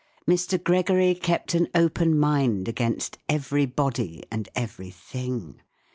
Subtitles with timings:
[0.27, 5.61] Mr, Gregory kept an open mind against everybody and everything.